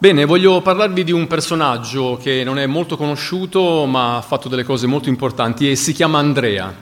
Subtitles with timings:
[0.00, 4.62] Bene, voglio parlarvi di un personaggio che non è molto conosciuto ma ha fatto delle
[4.62, 6.72] cose molto importanti e si chiama Andrea.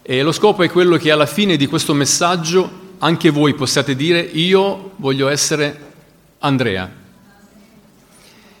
[0.00, 4.20] E lo scopo è quello che alla fine di questo messaggio anche voi possiate dire
[4.20, 5.94] io voglio essere
[6.38, 6.88] Andrea.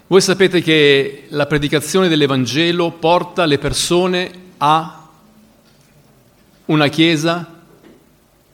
[0.08, 5.06] Voi sapete che la predicazione dell'Evangelo porta le persone a
[6.64, 7.62] una chiesa,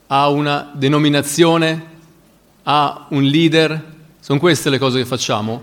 [0.07, 1.87] a una denominazione,
[2.65, 3.97] a un leader,
[4.29, 5.63] sono queste le cose che facciamo?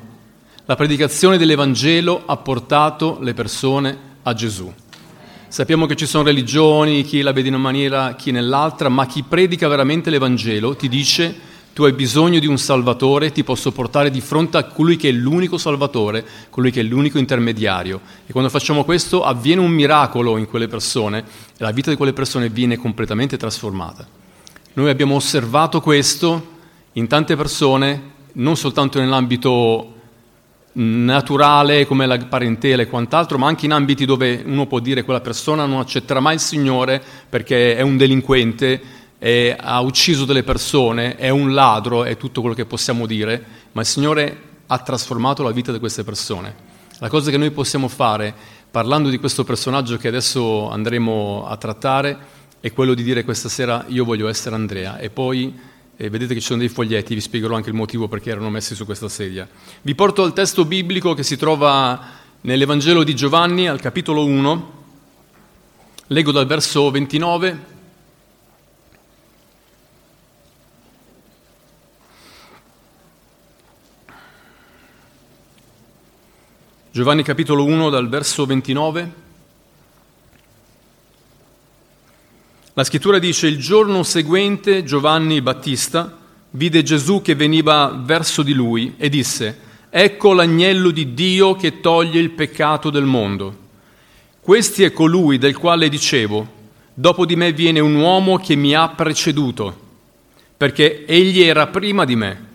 [0.65, 4.73] La predicazione dell'Evangelo ha portato le persone a Gesù.
[5.47, 9.21] Sappiamo che ci sono religioni, chi la vede in una maniera, chi nell'altra, ma chi
[9.21, 11.35] predica veramente l'Evangelo ti dice
[11.73, 15.11] tu hai bisogno di un Salvatore, ti posso portare di fronte a colui che è
[15.11, 18.02] l'unico Salvatore, colui che è l'unico intermediario.
[18.25, 21.23] E quando facciamo questo avviene un miracolo in quelle persone e
[21.57, 24.07] la vita di quelle persone viene completamente trasformata.
[24.73, 26.53] Noi abbiamo osservato questo
[26.94, 29.94] in tante persone non soltanto nell'ambito
[30.73, 35.22] naturale come la parentela e quant'altro, ma anche in ambiti dove uno può dire quella
[35.22, 38.81] persona non accetterà mai il Signore perché è un delinquente,
[39.17, 43.81] è, ha ucciso delle persone, è un ladro, è tutto quello che possiamo dire, ma
[43.81, 46.73] il Signore ha trasformato la vita di queste persone.
[47.00, 48.33] La cosa che noi possiamo fare,
[48.69, 52.17] parlando di questo personaggio che adesso andremo a trattare,
[52.59, 55.53] è quello di dire questa sera io voglio essere Andrea e poi
[55.97, 58.75] e vedete che ci sono dei foglietti, vi spiegherò anche il motivo perché erano messi
[58.75, 59.47] su questa sedia.
[59.81, 61.99] Vi porto al testo biblico che si trova
[62.41, 64.73] nell'Evangelo di Giovanni, al capitolo 1.
[66.07, 67.73] Leggo dal verso 29.
[76.91, 79.25] Giovanni capitolo 1 dal verso 29.
[82.78, 86.14] La scrittura dice il giorno seguente Giovanni Battista
[86.50, 89.58] vide Gesù che veniva verso di lui e disse,
[89.90, 93.58] ecco l'agnello di Dio che toglie il peccato del mondo.
[94.41, 96.46] Questi è colui del quale dicevo,
[96.94, 99.74] dopo di me viene un uomo che mi ha preceduto,
[100.58, 102.46] perché egli era prima di me.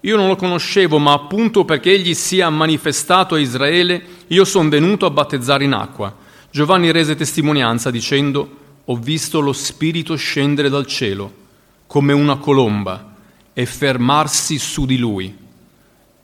[0.00, 5.06] Io non lo conoscevo, ma appunto perché egli sia manifestato a Israele, io sono venuto
[5.06, 6.14] a battezzare in acqua.
[6.50, 11.38] Giovanni rese testimonianza dicendo, ho visto lo Spirito scendere dal cielo
[11.86, 13.14] come una colomba
[13.52, 15.36] e fermarsi su di lui.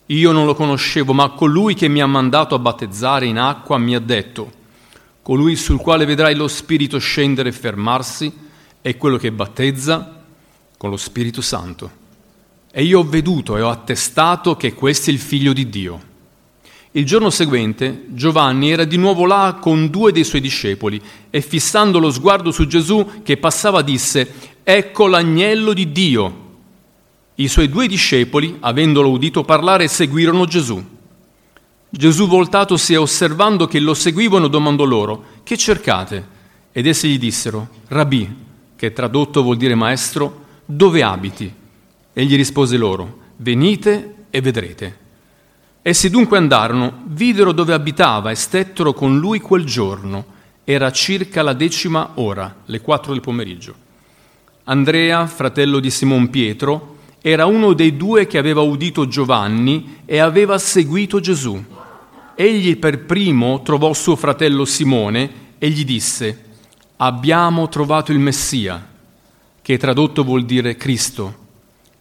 [0.06, 3.95] Io non lo conoscevo, ma colui che mi ha mandato a battezzare in acqua mi
[3.95, 4.53] ha detto,
[5.22, 8.33] colui sul quale vedrai lo Spirito scendere e fermarsi
[8.81, 10.22] è quello che battezza
[10.77, 12.05] con lo Spirito Santo.
[12.71, 16.15] E io ho veduto e ho attestato che questo è il figlio di Dio.
[16.97, 20.99] Il giorno seguente Giovanni era di nuovo là con due dei suoi discepoli
[21.29, 26.45] e fissando lo sguardo su Gesù che passava disse, ecco l'agnello di Dio.
[27.34, 30.83] I suoi due discepoli, avendolo udito parlare, seguirono Gesù.
[31.91, 36.27] Gesù voltatosi e osservando che lo seguivano domandò loro, che cercate?
[36.73, 38.27] Ed essi gli dissero, Rabì,
[38.75, 41.53] che tradotto vuol dire maestro, dove abiti?
[42.15, 45.05] Egli rispose loro, venite e vedrete.
[45.88, 50.24] Essi dunque andarono, videro dove abitava e stettero con lui quel giorno.
[50.64, 53.72] Era circa la decima ora, le quattro del pomeriggio.
[54.64, 60.58] Andrea, fratello di Simon Pietro, era uno dei due che aveva udito Giovanni e aveva
[60.58, 61.64] seguito Gesù.
[62.34, 66.47] Egli per primo trovò suo fratello Simone e gli disse,
[66.97, 68.84] abbiamo trovato il Messia,
[69.62, 71.36] che tradotto vuol dire Cristo,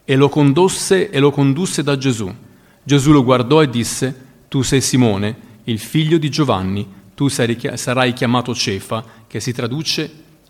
[0.04, 2.45] e lo condosse e lo condusse da Gesù.
[2.88, 4.16] Gesù lo guardò e disse,
[4.48, 10.08] tu sei Simone, il figlio di Giovanni, tu sarai chiamato Cefa, che si traduce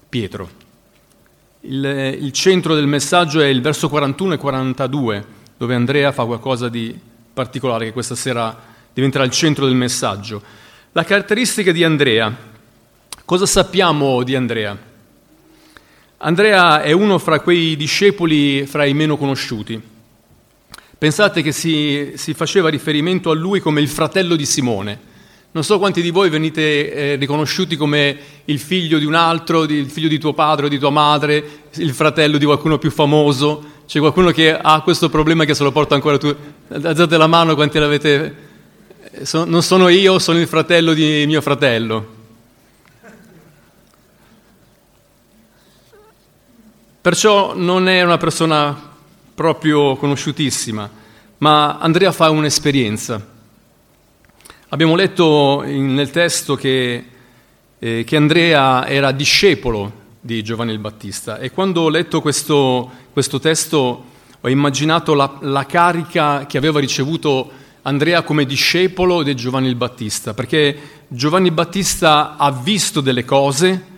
[0.10, 0.50] Pietro.
[1.62, 5.26] Il, il, centro del messaggio è il verso 41 e 42,
[5.56, 6.94] dove Andrea fa qualcosa di
[7.34, 8.54] particolare che questa sera
[8.94, 10.42] diventerà il centro del messaggio.
[10.92, 12.36] La caratteristica di Andrea.
[13.24, 14.78] Cosa sappiamo di Andrea?
[16.18, 19.94] Andrea è uno fra quei discepoli fra i meno conosciuti.
[21.06, 25.00] Pensate che si, si, faceva riferimento a lui come il fratello di Simone.
[25.52, 29.88] Non so quanti di voi venite eh, riconosciuti come il figlio di un altro, il
[29.92, 33.64] figlio di tuo padre o di tua madre, il fratello di qualcuno più famoso.
[33.86, 36.36] C'è qualcuno che ha questo problema che se lo porta ancora tu.
[36.70, 38.36] Alzate la mano quanti l'avete.
[39.12, 42.14] Eh, so, non sono io, sono il fratello di mio fratello.
[47.00, 48.94] Perciò non è una persona
[49.36, 50.90] proprio conosciutissima,
[51.40, 53.34] ma Andrea fa un'esperienza.
[54.70, 57.06] Abbiamo letto in, nel testo che,
[57.78, 63.40] eh, che, Andrea era discepolo di Giovanni il Battista e quando ho letto questo, questo
[63.40, 64.06] testo
[64.40, 67.52] ho immaginato la, la, carica che aveva ricevuto
[67.84, 73.94] Andrea come discepolo di Giovanni il Battista, perché Giovanni il Battista ha visto delle cose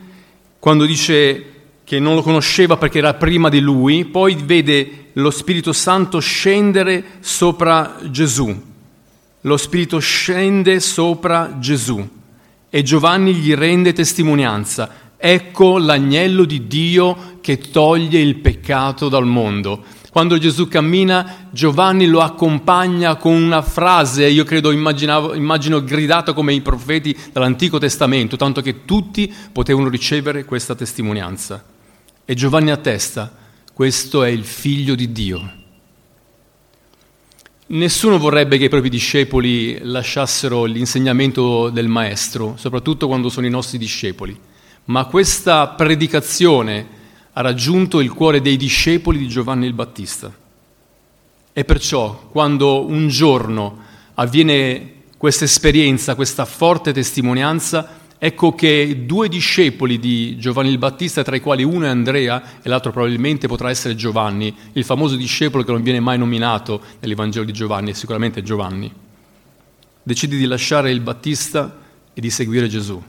[0.60, 1.57] quando dice
[1.88, 7.02] che non lo conosceva perché era prima di lui, poi vede lo Spirito Santo scendere
[7.22, 8.54] sopra Gesù.
[9.40, 12.06] Lo Spirito scende sopra Gesù
[12.70, 14.90] e Giovanni gli rende testimonianza.
[15.16, 19.86] Ecco l'agnello di Dio che toglie il peccato dal mondo.
[20.12, 26.60] Quando Gesù cammina, Giovanni lo accompagna con una frase, io credo, immagino gridata come i
[26.60, 31.64] profeti dall'Antico Testamento, tanto che tutti potevano ricevere questa testimonianza.
[32.30, 33.34] E Giovanni attesta,
[33.74, 35.52] questo è il figlio di Dio.
[37.68, 43.78] Nessuno vorrebbe che i propri discepoli lasciassero l'insegnamento del maestro, soprattutto quando sono i nostri
[43.78, 44.38] discepoli,
[44.88, 46.86] ma questa predicazione
[47.32, 50.30] ha raggiunto il cuore dei discepoli di Giovanni il Battista.
[51.54, 53.78] E perciò, quando un giorno
[54.16, 57.88] avviene questa esperienza, questa forte testimonianza,
[58.20, 62.70] ecco che due discepoli di Giovanni il Battista, tra i quali uno è Andrea e
[62.70, 67.54] l'altro probabilmente potrà essere Giovanni, il famoso discepolo che non viene mai nominato nell'Evangelo di
[67.54, 68.92] Giovanni, è sicuramente Giovanni,
[70.02, 71.80] decide di lasciare il Battista
[72.14, 73.02] e di seguire Gesù.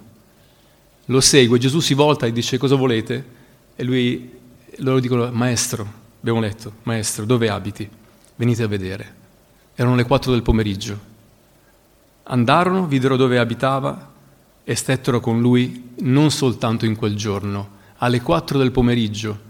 [1.07, 3.37] Lo segue, Gesù si volta e dice cosa volete?
[3.77, 4.31] E lui,
[4.79, 5.91] loro dicono, maestro,
[6.21, 7.89] abbiamo letto, maestro, dove abiti?
[8.37, 9.15] Venite a vedere.
[9.75, 10.99] Erano le quattro del pomeriggio.
[12.25, 14.17] Andarono, videro dove abitava
[14.69, 19.41] e stettero con lui non soltanto in quel giorno, alle quattro del pomeriggio.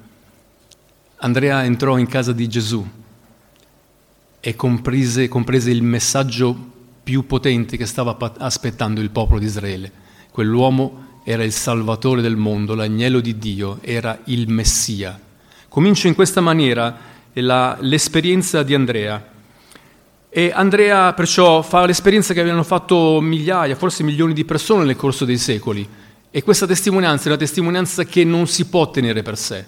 [1.17, 2.87] Andrea entrò in casa di Gesù
[4.38, 6.56] e comprese, comprese il messaggio
[7.03, 9.91] più potente che stava aspettando il popolo di Israele.
[10.31, 15.20] Quell'uomo era il Salvatore del mondo, l'agnello di Dio, era il Messia.
[15.69, 16.97] Comincia in questa maniera
[17.32, 19.32] la, l'esperienza di Andrea.
[20.30, 25.25] E Andrea perciò fa l'esperienza che avevano fatto migliaia, forse milioni di persone nel corso
[25.25, 25.88] dei secoli.
[26.30, 29.66] E questa testimonianza è una testimonianza che non si può tenere per sé.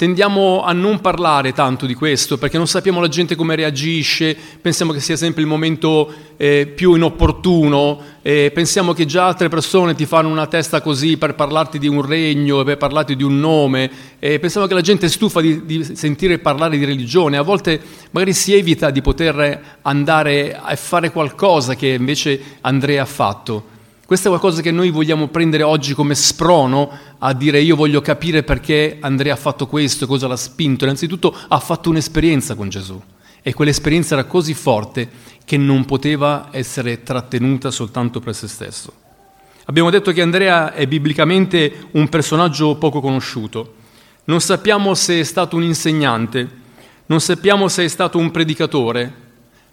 [0.00, 4.92] Tendiamo a non parlare tanto di questo perché non sappiamo la gente come reagisce, pensiamo
[4.92, 10.06] che sia sempre il momento eh, più inopportuno, eh, pensiamo che già altre persone ti
[10.06, 14.38] fanno una testa così per parlarti di un regno, per parlarti di un nome, eh,
[14.38, 17.78] pensiamo che la gente è stufa di, di sentire parlare di religione, a volte
[18.12, 23.78] magari si evita di poter andare a fare qualcosa che invece Andrea ha fatto.
[24.10, 28.42] Questo è qualcosa che noi vogliamo prendere oggi come sprono a dire io voglio capire
[28.42, 30.82] perché Andrea ha fatto questo, cosa l'ha spinto.
[30.82, 33.00] Innanzitutto ha fatto un'esperienza con Gesù
[33.40, 35.08] e quell'esperienza era così forte
[35.44, 38.92] che non poteva essere trattenuta soltanto per se stesso.
[39.66, 43.74] Abbiamo detto che Andrea è biblicamente un personaggio poco conosciuto.
[44.24, 46.48] Non sappiamo se è stato un insegnante,
[47.06, 49.14] non sappiamo se è stato un predicatore,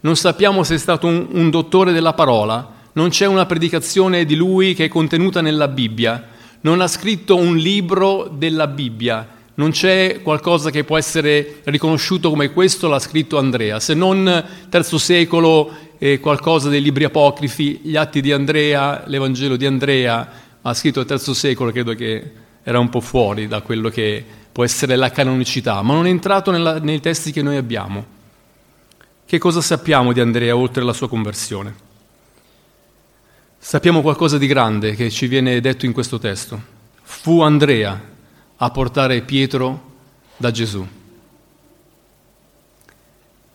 [0.01, 4.33] non sappiamo se è stato un, un dottore della parola, non c'è una predicazione di
[4.33, 6.29] lui che è contenuta nella Bibbia,
[6.61, 12.51] non ha scritto un libro della Bibbia, non c'è qualcosa che può essere riconosciuto come
[12.51, 18.19] questo l'ha scritto Andrea, se non terzo secolo eh, qualcosa dei libri apocrifi, gli atti
[18.19, 20.29] di Andrea, l'Evangelo di Andrea,
[20.59, 22.31] ha scritto il terzo secolo, credo che
[22.63, 26.49] era un po' fuori da quello che può essere la canonicità, ma non è entrato
[26.49, 28.15] nella, nei testi che noi abbiamo.
[29.23, 31.85] Che cosa sappiamo di Andrea oltre la sua conversione?
[33.59, 36.61] Sappiamo qualcosa di grande che ci viene detto in questo testo.
[37.01, 37.99] Fu Andrea
[38.55, 39.95] a portare Pietro
[40.37, 40.87] da Gesù.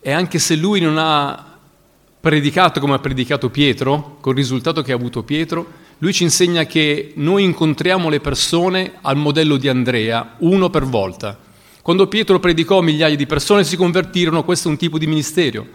[0.00, 1.56] E anche se lui non ha
[2.20, 7.12] predicato come ha predicato Pietro, col risultato che ha avuto Pietro, lui ci insegna che
[7.16, 11.38] noi incontriamo le persone al modello di Andrea, uno per volta.
[11.80, 15.66] Quando Pietro predicò migliaia di persone si convertirono, questo è un tipo di ministero,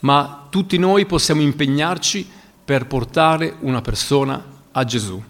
[0.00, 4.42] ma tutti noi possiamo impegnarci per portare una persona
[4.72, 5.22] a Gesù.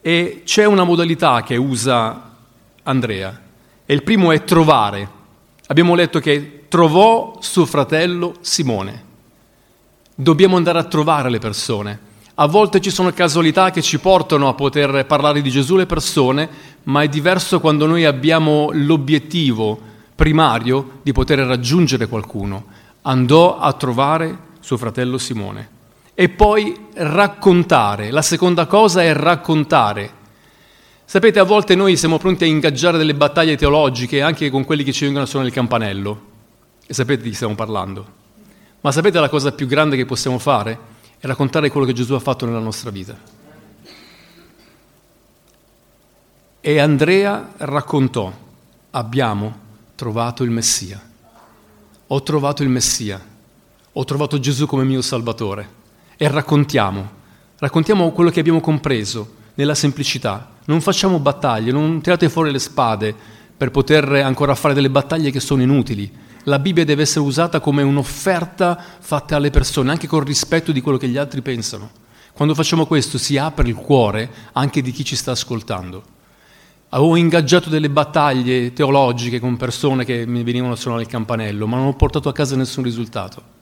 [0.00, 2.30] E c'è una modalità che usa
[2.82, 3.40] Andrea,
[3.86, 5.08] e il primo è trovare.
[5.66, 9.10] Abbiamo letto che trovò suo fratello Simone.
[10.14, 12.10] Dobbiamo andare a trovare le persone.
[12.34, 16.48] A volte ci sono casualità che ci portano a poter parlare di Gesù le persone,
[16.84, 19.78] ma è diverso quando noi abbiamo l'obiettivo
[20.14, 22.64] primario di poter raggiungere qualcuno.
[23.02, 25.71] Andò a trovare suo fratello Simone
[26.14, 28.10] e poi raccontare.
[28.10, 30.20] La seconda cosa è raccontare.
[31.04, 34.92] Sapete, a volte noi siamo pronti a ingaggiare delle battaglie teologiche anche con quelli che
[34.92, 36.30] ci vengono a suonare il campanello.
[36.86, 38.20] E sapete di chi stiamo parlando.
[38.80, 40.90] Ma sapete la cosa più grande che possiamo fare?
[41.18, 43.16] È raccontare quello che Gesù ha fatto nella nostra vita.
[46.60, 48.32] E Andrea raccontò,
[48.90, 49.58] abbiamo
[49.94, 51.00] trovato il Messia.
[52.06, 53.30] Ho trovato il Messia
[53.94, 55.80] ho trovato Gesù come mio Salvatore.
[56.22, 57.10] E raccontiamo,
[57.58, 60.52] raccontiamo quello che abbiamo compreso nella semplicità.
[60.66, 63.12] Non facciamo battaglie, non tirate fuori le spade
[63.56, 66.08] per poter ancora fare delle battaglie che sono inutili.
[66.44, 70.96] La Bibbia deve essere usata come un'offerta fatta alle persone, anche con rispetto di quello
[70.96, 71.90] che gli altri pensano.
[72.32, 76.04] Quando facciamo questo si apre il cuore anche di chi ci sta ascoltando.
[76.90, 81.78] Avevo ingaggiato delle battaglie teologiche con persone che mi venivano a suonare il campanello, ma
[81.78, 83.58] non ho portato a casa nessun risultato.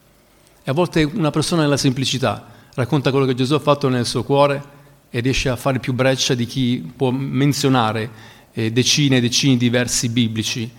[0.63, 4.23] E a volte una persona nella semplicità racconta quello che Gesù ha fatto nel suo
[4.23, 8.09] cuore e riesce a fare più breccia di chi può menzionare
[8.53, 10.69] eh, decine e decine di versi biblici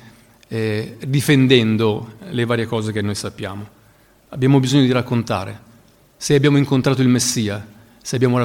[0.49, 3.67] eh, difendendo le varie cose che noi sappiamo.
[4.29, 5.71] Abbiamo bisogno di raccontare.
[6.17, 7.67] Se abbiamo incontrato il Messia,
[8.01, 8.39] se abbiamo,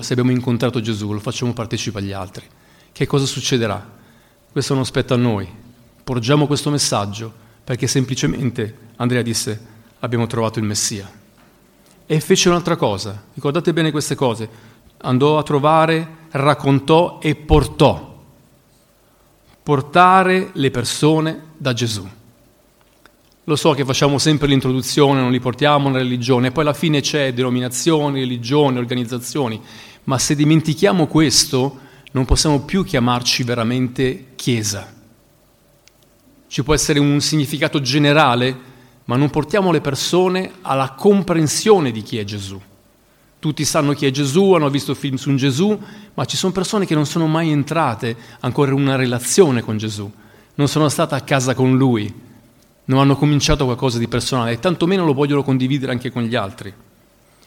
[0.00, 2.44] se abbiamo incontrato Gesù, lo facciamo partecipare agli altri.
[2.90, 4.00] Che cosa succederà?
[4.50, 5.48] Questo non spetta a noi.
[6.02, 7.32] Porgiamo questo messaggio
[7.64, 9.71] perché semplicemente Andrea disse
[10.02, 11.10] abbiamo trovato il Messia.
[12.06, 14.48] E fece un'altra cosa, ricordate bene queste cose,
[14.98, 18.10] andò a trovare, raccontò e portò.
[19.62, 22.06] Portare le persone da Gesù.
[23.44, 27.32] Lo so che facciamo sempre l'introduzione, non li portiamo nella religione, poi alla fine c'è
[27.32, 29.60] denominazioni, religioni, organizzazioni,
[30.04, 31.78] ma se dimentichiamo questo
[32.12, 35.00] non possiamo più chiamarci veramente Chiesa.
[36.46, 38.70] Ci può essere un significato generale,
[39.04, 42.60] ma non portiamo le persone alla comprensione di chi è Gesù.
[43.38, 45.76] Tutti sanno chi è Gesù, hanno visto film su Gesù,
[46.14, 50.10] ma ci sono persone che non sono mai entrate ancora in una relazione con Gesù,
[50.54, 52.12] non sono state a casa con Lui,
[52.84, 56.72] non hanno cominciato qualcosa di personale e tantomeno lo vogliono condividere anche con gli altri.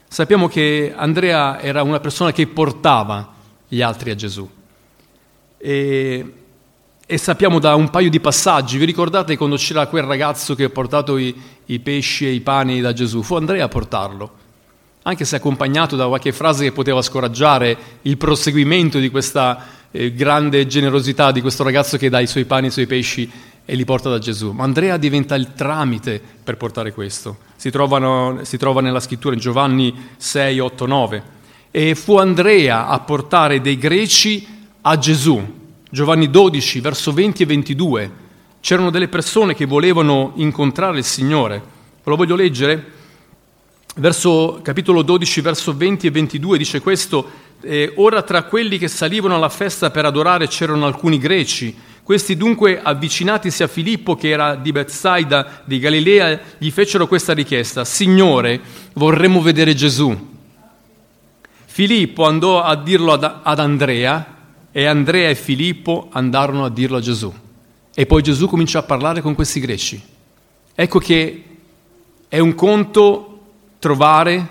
[0.08, 3.34] Sappiamo che Andrea era una persona che portava
[3.68, 4.50] gli altri a Gesù.
[5.58, 6.34] E
[7.08, 10.70] e sappiamo da un paio di passaggi, vi ricordate quando c'era quel ragazzo che ha
[10.70, 11.36] portato i,
[11.68, 13.22] i pesci e i pani da Gesù?
[13.22, 14.32] Fu Andrea a portarlo,
[15.04, 20.66] anche se accompagnato da qualche frase che poteva scoraggiare il proseguimento di questa eh, grande
[20.66, 23.32] generosità di questo ragazzo che dà i suoi pani e i suoi pesci
[23.64, 24.50] e li porta da Gesù.
[24.50, 27.38] Ma Andrea diventa il tramite per portare questo.
[27.56, 31.24] Si, trovano, si trova nella scrittura in Giovanni 6, 8, 9.
[31.70, 34.48] E fu Andrea a portare dei greci
[34.82, 35.64] a Gesù
[35.96, 38.12] Giovanni 12, verso 20 e 22,
[38.60, 41.58] c'erano delle persone che volevano incontrare il Signore.
[41.60, 42.92] Ve lo voglio leggere?
[43.96, 49.36] Verso, capitolo 12, verso 20 e 22 dice questo, eh, ora tra quelli che salivano
[49.36, 51.74] alla festa per adorare c'erano alcuni greci.
[52.04, 57.86] Questi dunque, avvicinatisi a Filippo, che era di Bethsaida, di Galilea, gli fecero questa richiesta,
[57.86, 58.60] Signore,
[58.96, 60.34] vorremmo vedere Gesù.
[61.64, 64.35] Filippo andò a dirlo ad, ad Andrea,
[64.78, 67.34] e Andrea e Filippo andarono a dirlo a Gesù.
[67.94, 70.04] E poi Gesù cominciò a parlare con questi greci.
[70.76, 71.44] Ecco che
[72.28, 73.40] è un conto
[73.80, 74.50] trovare,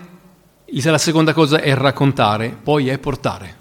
[0.64, 3.56] la seconda cosa è raccontare, poi è portare.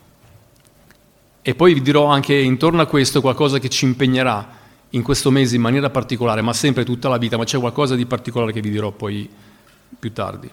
[1.42, 4.48] E poi vi dirò anche intorno a questo qualcosa che ci impegnerà
[4.92, 8.06] in questo mese in maniera particolare, ma sempre tutta la vita, ma c'è qualcosa di
[8.06, 9.30] particolare che vi dirò poi
[10.00, 10.50] più tardi.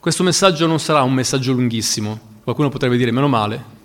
[0.00, 3.76] Questo messaggio non sarà un messaggio lunghissimo, qualcuno potrebbe dire meno male,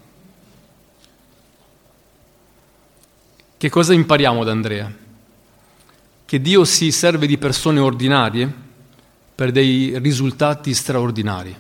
[3.64, 4.94] Che cosa impariamo da Andrea?
[6.26, 8.54] Che Dio si serve di persone ordinarie
[9.34, 11.56] per dei risultati straordinari.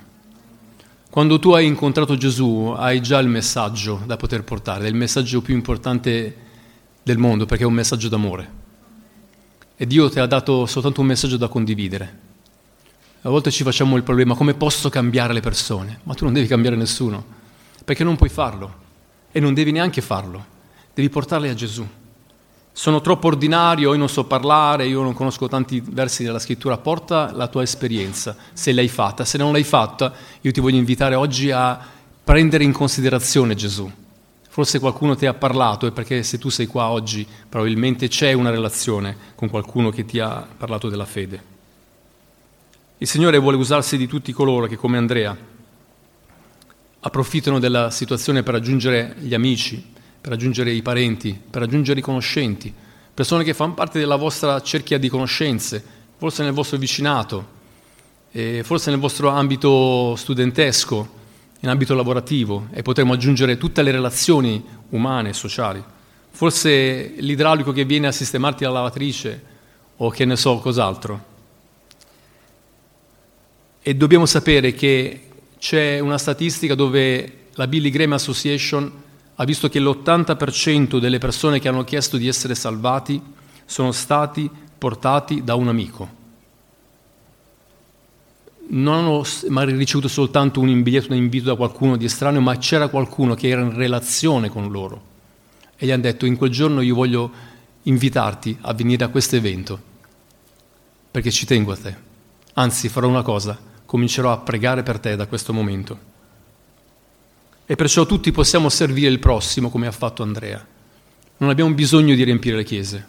[1.09, 5.41] Quando tu hai incontrato Gesù hai già il messaggio da poter portare, è il messaggio
[5.41, 6.35] più importante
[7.01, 8.51] del mondo perché è un messaggio d'amore.
[9.77, 12.19] E Dio ti ha dato soltanto un messaggio da condividere.
[13.21, 16.47] A volte ci facciamo il problema come posso cambiare le persone, ma tu non devi
[16.47, 17.23] cambiare nessuno,
[17.85, 18.81] perché non puoi farlo
[19.31, 20.51] e non devi neanche farlo
[20.93, 21.87] devi portarli a Gesù.
[22.75, 27.31] Sono troppo ordinario, io non so parlare, io non conosco tanti versi della scrittura, porta
[27.31, 29.25] la tua esperienza, se l'hai fatta.
[29.25, 31.79] Se non l'hai fatta, io ti voglio invitare oggi a
[32.23, 33.91] prendere in considerazione Gesù.
[34.49, 38.49] Forse qualcuno ti ha parlato e perché se tu sei qua oggi probabilmente c'è una
[38.49, 41.51] relazione con qualcuno che ti ha parlato della fede.
[42.99, 45.35] Il Signore vuole usarsi di tutti coloro che, come Andrea,
[46.99, 49.92] approfittano della situazione per raggiungere gli amici,
[50.23, 52.73] per raggiungere i parenti, per raggiungere i conoscenti,
[53.13, 55.83] persone che fanno parte della vostra cerchia di conoscenze,
[56.15, 57.45] forse nel vostro vicinato,
[58.61, 61.21] forse nel vostro ambito studentesco,
[61.59, 65.83] in ambito lavorativo e potremo aggiungere tutte le relazioni umane e sociali.
[66.31, 69.43] Forse l'idraulico che viene a sistemarti la lavatrice
[69.97, 71.25] o che ne so cos'altro.
[73.81, 75.27] E dobbiamo sapere che
[75.59, 79.01] c'è una statistica dove la Billy Graham Association
[79.35, 83.21] ha visto che l'80% delle persone che hanno chiesto di essere salvati
[83.65, 86.21] sono stati portati da un amico.
[88.65, 92.87] non hanno magari ricevuto soltanto un biglietto, un invito da qualcuno di estraneo, ma c'era
[92.87, 95.11] qualcuno che era in relazione con loro
[95.75, 97.31] e gli hanno detto in quel giorno io voglio
[97.83, 99.91] invitarti a venire a questo evento
[101.11, 101.95] perché ci tengo a te.
[102.53, 106.11] Anzi, farò una cosa, comincerò a pregare per te da questo momento.
[107.65, 110.65] E perciò tutti possiamo servire il prossimo come ha fatto Andrea.
[111.37, 113.07] Non abbiamo bisogno di riempire le chiese.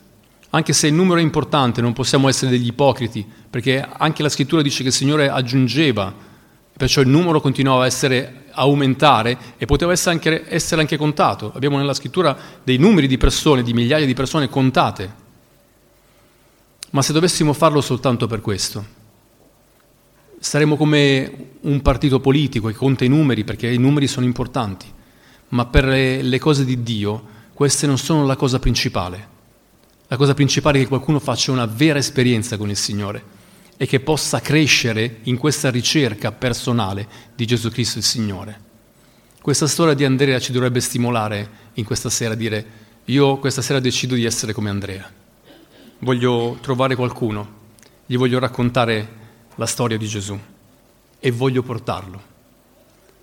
[0.51, 4.63] Anche se il numero è importante, non possiamo essere degli ipocriti, perché anche la scrittura
[4.63, 6.15] dice che il Signore aggiungeva,
[6.77, 11.51] perciò il numero continuava a essere aumentare e poteva essere anche, essere anche contato.
[11.55, 15.23] Abbiamo nella scrittura dei numeri di persone, di migliaia di persone contate.
[16.91, 18.94] Ma se dovessimo farlo soltanto per questo,
[20.45, 24.85] saremmo come un partito politico che conta i numeri perché i numeri sono importanti,
[25.49, 29.33] ma per le, le cose di Dio queste non sono la cosa principale.
[30.09, 33.23] La cosa principale è che qualcuno faccia una vera esperienza con il Signore
[33.79, 38.61] e che possa crescere in questa ricerca personale di Gesù Cristo il Signore.
[39.41, 42.67] Questa storia di Andrea ci dovrebbe stimolare in questa sera a dire
[43.07, 45.11] io questa sera decido di essere come Andrea.
[46.01, 47.63] Voglio trovare qualcuno,
[48.05, 49.23] gli voglio raccontare
[49.57, 50.39] la storia di Gesù
[51.19, 52.33] e voglio portarlo.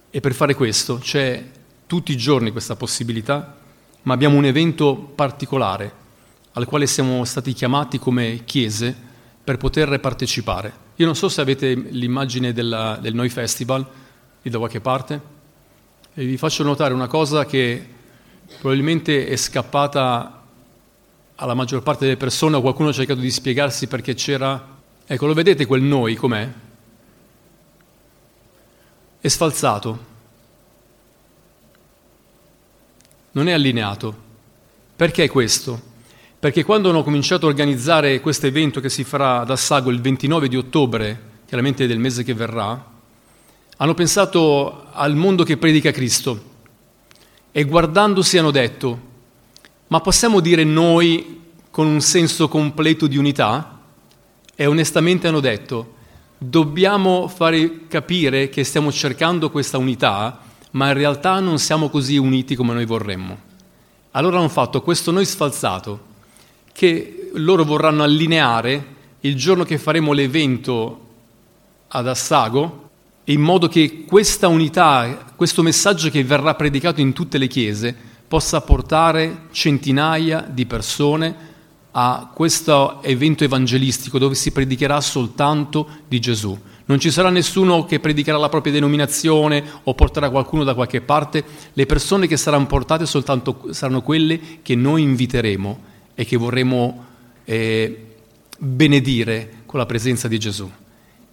[0.10, 1.44] E per fare questo c'è
[1.88, 3.58] tutti i giorni questa possibilità,
[4.04, 6.00] ma abbiamo un evento particolare
[6.54, 8.96] al quale siamo stati chiamati come chiese
[9.44, 10.90] per poter partecipare.
[10.96, 13.86] Io non so se avete l'immagine della, del Noi Festival
[14.42, 15.22] lì da qualche parte
[16.14, 17.88] e vi faccio notare una cosa che
[18.60, 20.44] probabilmente è scappata
[21.36, 24.80] alla maggior parte delle persone o qualcuno ha cercato di spiegarsi perché c'era...
[25.06, 26.50] Ecco, lo vedete quel noi com'è?
[29.20, 30.06] È sfalsato,
[33.32, 34.30] non è allineato.
[34.96, 35.90] Perché questo?
[36.40, 40.48] Perché quando hanno cominciato a organizzare questo evento che si farà ad Assago il 29
[40.48, 42.90] di ottobre, chiaramente del mese che verrà,
[43.78, 46.50] hanno pensato al mondo che predica Cristo
[47.52, 49.10] e guardandosi hanno detto,
[49.88, 53.81] ma possiamo dire noi con un senso completo di unità?
[54.62, 55.94] E onestamente hanno detto,
[56.38, 60.40] dobbiamo fare capire che stiamo cercando questa unità,
[60.74, 63.40] ma in realtà non siamo così uniti come noi vorremmo.
[64.12, 66.00] Allora hanno fatto questo noi sfalsato,
[66.74, 68.86] che loro vorranno allineare
[69.22, 71.08] il giorno che faremo l'evento
[71.88, 72.90] ad Assago,
[73.24, 77.98] in modo che questa unità, questo messaggio che verrà predicato in tutte le chiese,
[78.28, 81.50] possa portare centinaia di persone
[81.92, 86.58] a questo evento evangelistico dove si predicherà soltanto di Gesù.
[86.86, 91.44] Non ci sarà nessuno che predicherà la propria denominazione o porterà qualcuno da qualche parte,
[91.74, 95.80] le persone che saranno portate soltanto saranno quelle che noi inviteremo
[96.16, 97.06] e che vorremmo
[97.46, 98.06] eh,
[98.58, 100.70] benedire con la presenza di Gesù.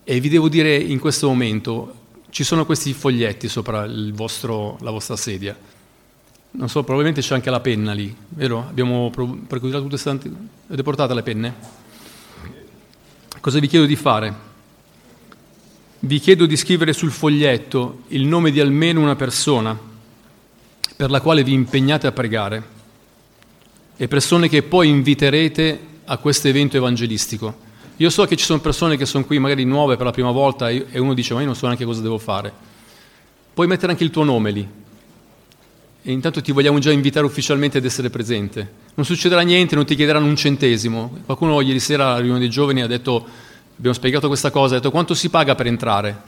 [0.04, 1.94] E vi devo dire in questo momento,
[2.30, 5.56] ci sono questi foglietti sopra vostro, la vostra sedia.
[6.50, 8.60] Non so, probabilmente c'è anche la penna lì, vero?
[8.60, 10.30] Abbiamo precludato tutte queste...
[10.66, 11.54] Avete portato le penne?
[13.40, 14.34] Cosa vi chiedo di fare?
[16.00, 19.78] Vi chiedo di scrivere sul foglietto il nome di almeno una persona
[20.96, 22.76] per la quale vi impegnate a pregare
[23.96, 27.66] e persone che poi inviterete a questo evento evangelistico.
[27.96, 30.70] Io so che ci sono persone che sono qui magari nuove per la prima volta
[30.70, 32.52] e uno dice ma io non so neanche cosa devo fare.
[33.52, 34.68] Puoi mettere anche il tuo nome lì.
[36.08, 38.66] E intanto ti vogliamo già invitare ufficialmente ad essere presente.
[38.94, 41.18] Non succederà niente, non ti chiederanno un centesimo.
[41.26, 43.26] Qualcuno ieri sera alla riunione dei giovani ha detto,
[43.76, 46.18] abbiamo spiegato questa cosa, ha detto quanto si paga per entrare?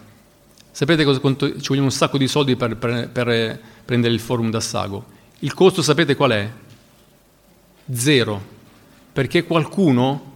[0.70, 4.50] Sapete cosa, quanto, ci vogliono un sacco di soldi per, per, per prendere il forum
[4.50, 5.02] d'assago.
[5.38, 6.50] Il costo sapete qual è?
[7.90, 8.38] Zero,
[9.14, 10.34] perché qualcuno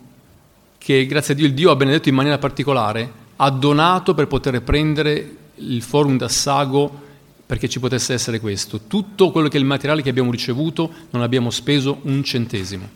[0.78, 4.62] che grazie a Dio il Dio ha benedetto in maniera particolare ha donato per poter
[4.62, 7.02] prendere il forum d'assago
[7.46, 8.80] perché ci potesse essere questo.
[8.87, 12.88] Tutto quello che è il materiale che abbiamo ricevuto non abbiamo speso un centesimo.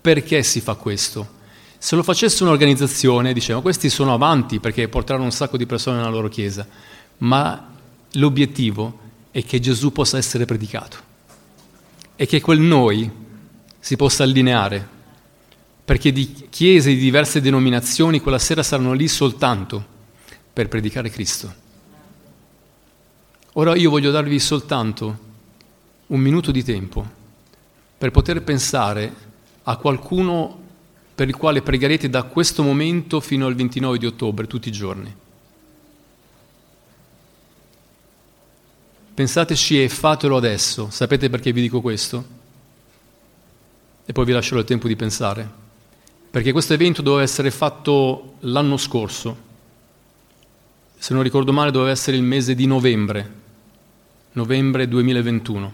[0.00, 1.36] Perché si fa questo?
[1.78, 6.08] Se lo facesse un'organizzazione, dicevano questi sono avanti perché porteranno un sacco di persone nella
[6.08, 6.66] loro chiesa,
[7.18, 7.72] ma
[8.12, 8.98] l'obiettivo
[9.30, 10.96] è che Gesù possa essere predicato
[12.16, 13.08] e che quel noi
[13.78, 14.86] si possa allineare,
[15.84, 19.96] perché di chiese di diverse denominazioni quella sera saranno lì soltanto
[20.52, 21.57] per predicare Cristo.
[23.58, 25.18] Ora io voglio darvi soltanto
[26.06, 27.06] un minuto di tempo
[27.98, 29.12] per poter pensare
[29.64, 30.66] a qualcuno
[31.12, 35.12] per il quale pregherete da questo momento fino al 29 di ottobre, tutti i giorni.
[39.14, 40.88] Pensateci e fatelo adesso.
[40.90, 42.36] Sapete perché vi dico questo?
[44.10, 45.46] e poi vi lascerò il tempo di pensare,
[46.30, 49.36] perché questo evento doveva essere fatto l'anno scorso,
[50.96, 53.37] se non ricordo male doveva essere il mese di novembre,
[54.38, 55.72] novembre 2021.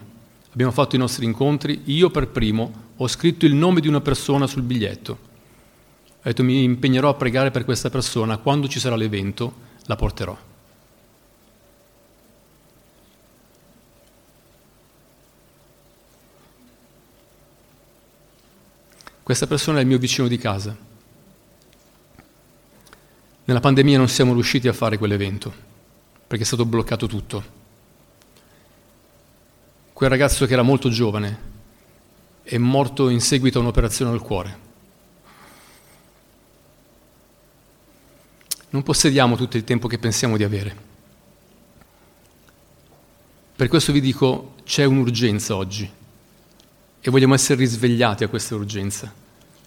[0.51, 4.47] Abbiamo fatto i nostri incontri, io per primo ho scritto il nome di una persona
[4.47, 5.11] sul biglietto.
[5.11, 9.53] Ho detto mi impegnerò a pregare per questa persona, quando ci sarà l'evento
[9.85, 10.35] la porterò.
[19.21, 20.75] Questa persona è il mio vicino di casa.
[23.43, 25.53] Nella pandemia non siamo riusciti a fare quell'evento,
[26.25, 27.63] perché è stato bloccato tutto.
[29.95, 31.39] Quel ragazzo che era molto giovane
[32.43, 34.59] è morto in seguito a un'operazione al cuore.
[38.71, 40.75] Non possediamo tutto il tempo che pensiamo di avere.
[43.55, 45.89] Per questo vi dico, c'è un'urgenza oggi
[46.99, 49.09] e vogliamo essere risvegliati a questa urgenza,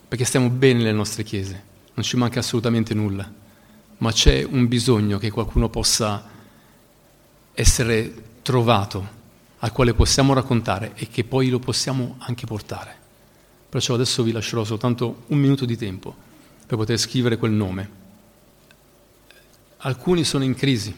[0.07, 1.65] perché stiamo bene nelle nostre chiese,
[1.95, 3.33] non ci manca assolutamente nulla,
[3.97, 6.23] ma c'è un bisogno che qualcuno possa
[7.55, 8.13] essere
[8.43, 9.17] trovato,
[9.59, 12.97] al quale possiamo raccontare e che poi lo possiamo anche portare.
[13.69, 16.15] Perciò adesso vi lascerò soltanto un minuto di tempo
[16.67, 17.91] per poter scrivere quel nome.
[19.79, 20.95] Alcuni sono in crisi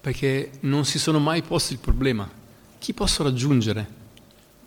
[0.00, 2.42] perché non si sono mai posti il problema
[2.84, 3.88] chi posso raggiungere?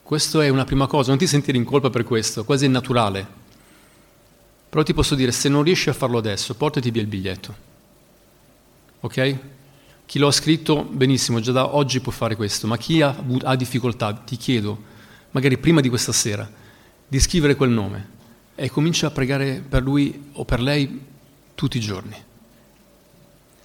[0.01, 3.27] Questa è una prima cosa, non ti sentire in colpa per questo, quasi è naturale.
[4.69, 7.55] Però ti posso dire, se non riesci a farlo adesso, portati via il biglietto.
[9.01, 9.39] Ok?
[10.07, 13.55] Chi lo ha scritto, benissimo, già da oggi può fare questo, ma chi ha, ha
[13.57, 14.81] difficoltà, ti chiedo,
[15.31, 16.49] magari prima di questa sera,
[17.05, 18.07] di scrivere quel nome
[18.55, 21.01] e comincia a pregare per lui o per lei
[21.55, 22.15] tutti i giorni.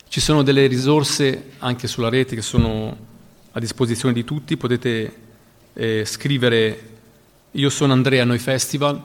[0.08, 2.96] Ci sono delle risorse anche sulla rete che sono
[3.52, 5.16] a disposizione di tutti, potete
[5.74, 6.88] eh, scrivere
[7.52, 9.00] io sono Andrea Noi Festival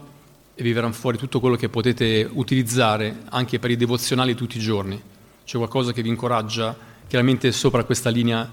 [0.56, 4.60] e vi verrà fuori tutto quello che potete utilizzare anche per i devozionali tutti i
[4.60, 5.00] giorni.
[5.46, 8.50] C'è qualcosa che vi incoraggia chiaramente sopra questa linea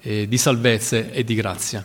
[0.00, 1.80] eh, di salvezza e di grazia.